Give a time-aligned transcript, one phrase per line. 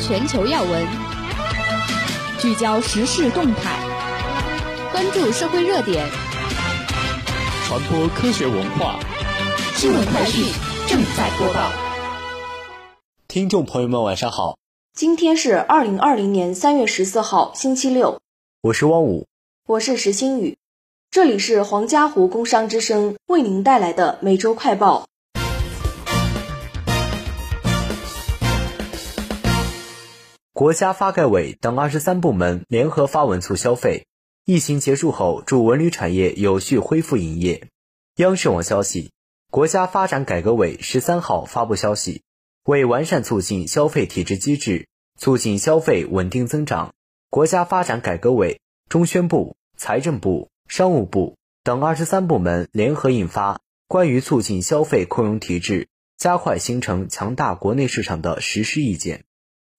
[0.00, 0.86] 全球要闻，
[2.38, 3.78] 聚焦时事动态，
[4.92, 6.08] 关注社会热点，
[7.66, 9.00] 传播科学文化。
[9.74, 10.44] 新闻快讯
[10.86, 11.72] 正在播报。
[13.26, 14.56] 听众朋友们，晚上好。
[14.94, 18.20] 今天是二零二零年三月十四号，星期六。
[18.62, 19.26] 我是汪武，
[19.66, 20.56] 我是石新宇。
[21.10, 25.06] 这里是黄家湖工商之声为您带来的每周快报。
[30.58, 34.08] 国家发改委等二十三部门联合发文促消费，
[34.44, 37.68] 疫情结束后助文旅产业有序恢复营业。
[38.16, 39.12] 央视网消息，
[39.52, 42.24] 国家发展改革委十三号发布消息，
[42.64, 46.92] 为完善促进消费体制机制，促进消费稳定增长，
[47.30, 53.54] 国家发展改革委、中宣部、财政部、商务部等二十三部门联合印发
[53.86, 59.18] 《关于促进消费扩容体制、加快形成强大国内市场的实施意见》。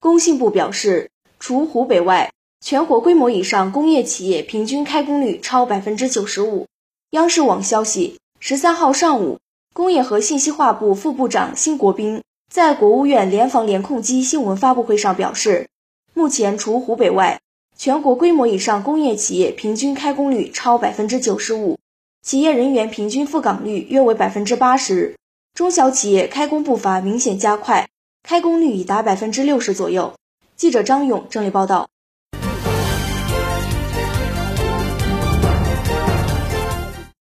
[0.02, 1.12] 工信部表示，
[1.42, 6.68] 除湖北外，全国规模以上工业企业平均开工率超百分之九十五。
[7.12, 9.40] 央视网消息，十三号上午，
[9.74, 15.68] 工业和信息化部副部长辛国斌在国务院联防联控机新闻发布会上表示，
[16.14, 17.42] 目前除湖北外，
[17.78, 21.78] 全国规模以上工业企业平均开工率超百分之九十五，
[22.22, 25.18] 企业人员平均赴岗率约为百分之八十，
[25.54, 27.90] 中小企业开工步伐明显加快。
[28.30, 30.14] 开工率已达百分之六十左右。
[30.56, 31.90] 记者张勇整理报道。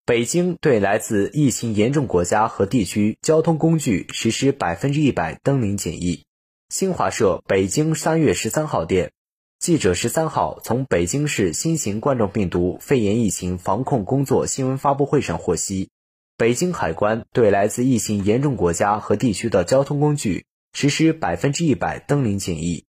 [0.06, 6.26] 北京对来自疫情严重国家和地区交通工具实施百分之一百登临检疫。
[6.68, 9.14] 新华社北京三月十三号电，
[9.60, 15.90] 记者十三号从北京市新型冠状病毒肺炎疫情防控工作新闻发布会上获悉，
[16.36, 20.44] 北京海关对来自疫情严重国家和地区的交通工具。
[20.73, 22.86] 实施百分之一百登临检疫。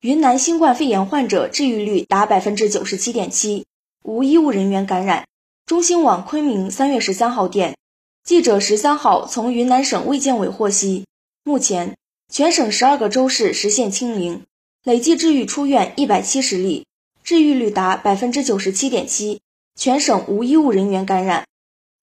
[0.00, 3.66] 云南新冠肺炎患者治愈率达百分之九十七点七，
[4.02, 5.26] 无医务人员感染。
[5.66, 7.76] 中新网昆明三月十三号电，
[8.24, 11.06] 记者十三号从云南省卫健委获悉，
[11.44, 11.96] 目前
[12.32, 14.46] 全省十二个州市实现清零，
[14.82, 16.86] 累计治愈出院一百七十例，
[17.22, 19.42] 治愈率达百分之九十七点七，
[19.76, 21.44] 全省无医务人员感染。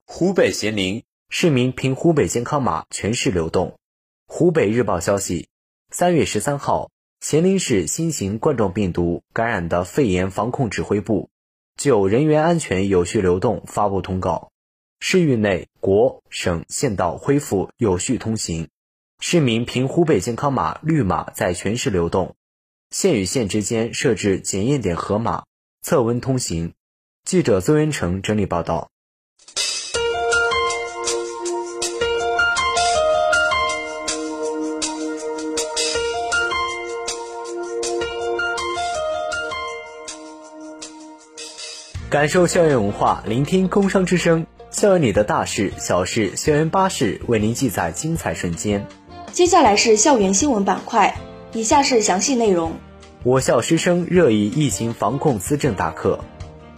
[0.06, 3.76] 湖北咸宁市民凭湖北健康码全市流动。
[4.30, 5.48] 湖北日报消息，
[5.90, 11.30] 三月十三号，咸宁市新型冠状病毒感染的肺炎防控指挥部
[11.78, 14.52] 就人员安全有序流动发布通告，
[15.00, 18.68] 市域内国、省、县道恢复有序通行，
[19.20, 22.36] 市民凭湖北健康码绿码在全市流动，
[22.92, 25.46] 县与县之间设置检验点河马，
[25.82, 26.74] 测温通行。
[27.24, 28.92] 记者邹元成整理报道。
[42.10, 44.46] 感受校园文化，聆听工商之声。
[44.72, 48.88] 校园里的大事、小事，校园巴士为您记载精彩瞬间。
[49.34, 51.18] 接下来是校园新闻板块，
[51.52, 52.72] 以下是详细内容。
[53.24, 56.24] 我校师生热议疫情防控思政大课。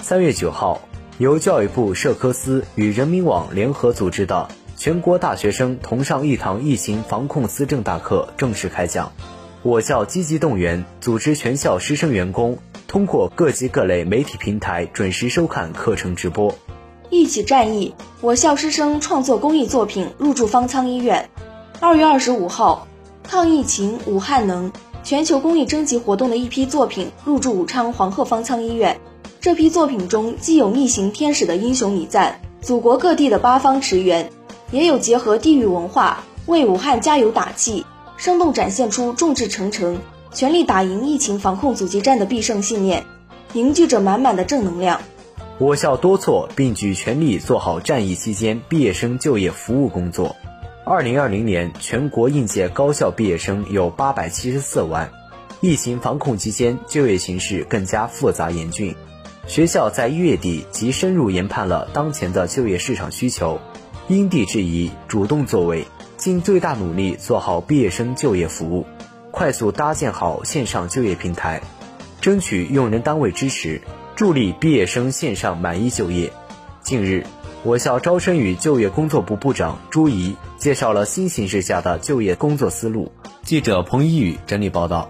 [0.01, 0.81] 三月九号，
[1.19, 4.47] 由教育部社科司与人民网联合组织的
[4.77, 9.11] 全国大学生同上一堂疫情防控思政大课正式开讲。
[9.61, 12.57] 我校积极动员，组织全校师生员工。
[12.89, 16.55] 通过各级各类媒体平台准时收看课程直播。
[17.11, 21.29] 一起战役，我校师生创作公益作品入驻方舱医院。
[21.79, 22.87] 二月二十五号，
[23.21, 24.71] 抗疫情武汉能
[25.03, 28.99] 全球公益征集活动的一批作品入驻武昌黄鹤方舱医院。
[29.39, 34.31] 这批作品中既有逆行天使的英雄礼赞，祖国各地的八方驰援，
[34.71, 37.85] 也有结合地域文化为武汉加油打气，
[38.17, 39.99] 生动展现出众志成城。
[40.31, 43.03] 全力打赢疫情防控阻击战的必胜信念，
[43.53, 45.01] 凝聚着满满的正能量。
[45.57, 50.35] 我校多措并举全力做好战役期间毕业生就业服务工作。
[50.85, 55.11] 二零二零年全国应届高校毕业生有八百七十四万。
[55.61, 58.95] 疫情防控期间就业形势更加复杂严峻，
[59.45, 63.59] 学校在月底即深入研判了当前的就业市场需求，
[64.07, 65.85] 因地制宜，主动作为，
[66.15, 68.85] 尽最大努力做好毕业生就业服务。
[69.39, 71.61] 快速搭建好线上就业平台，
[72.19, 73.81] 争取用人单位支持，
[74.13, 76.33] 助力毕业生线上满意就业。
[76.81, 77.25] 近日，
[77.63, 83.13] 我校招生与就业工作部部长朱怡介绍了新形势下的就业工作思路。
[83.41, 85.09] 记者彭一宇整理报道。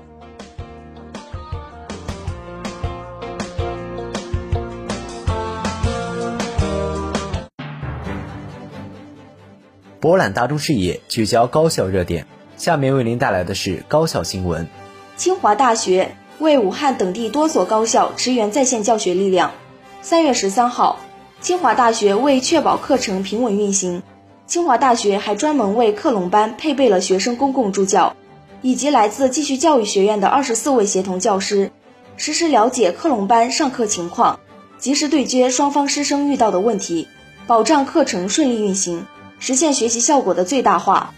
[10.00, 12.28] 博览大众视野，聚焦高校热点。
[12.60, 14.68] 下面为您带来的是高校新闻。
[15.16, 19.54] 清华大学为武汉等地多所高校驰援在线教学力量。
[20.02, 21.00] 三月十三号，
[21.40, 24.04] 清华大学为确保课程平稳运行，
[24.46, 28.18] 清华大学还专门为克隆班配备了学生公共助教，
[28.62, 31.72] 以及来自继续教育学院的二十四位协同教师，
[32.18, 34.42] 实时了解克隆班上课情况，
[34.78, 37.08] 及时对接双方师生遇到的问题，
[37.48, 39.06] 保障课程顺利运行，
[39.40, 41.14] 实现学习效果的最大化。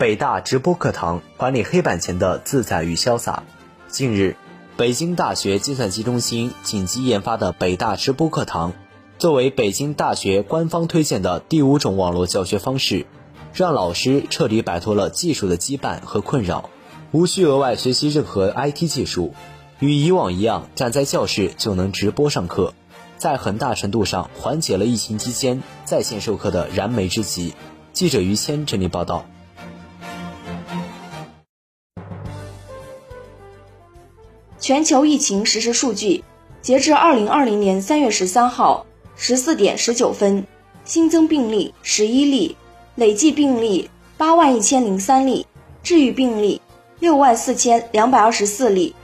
[0.00, 3.42] 北大直播课堂，管理黑板前的自在与潇洒。
[3.88, 4.34] 近日，
[4.78, 8.72] 北京大学计算机中心紧急研发的北大直播课堂，
[9.18, 13.04] 作为北京大学官方推荐的第五种网络教学方式，
[13.52, 16.70] 让老师彻底摆脱了技术的羁绊和困扰，
[17.12, 19.34] 无需额外学习任何 IT 技术，
[19.80, 22.72] 与以往一样，站在教室就能直播上课，
[23.18, 27.52] 在很大程度上缓解了疫情期间在线授课的燃眉之急。
[27.92, 29.26] 记者于谦整理报道。
[34.60, 36.22] 全球疫情实时数据，
[36.60, 38.84] 截至二零二零年三月十三号
[39.16, 40.46] 十四点十九分，
[40.84, 42.54] 新增病例十一例，
[42.96, 45.46] 累计病例八万一千零三例，
[45.82, 46.60] 治愈病例
[46.98, 48.94] 六万四千两百二十四例。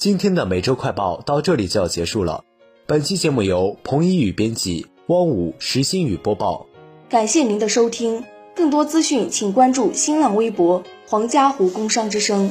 [0.00, 2.42] 今天的每周快报到这里就要结束了。
[2.86, 6.64] 本期节目由彭一宇编辑，汪武、石新宇播报。
[7.10, 8.24] 感谢您的收听，
[8.56, 12.50] 更多资讯请关注新浪微博“黄家湖工商之声”。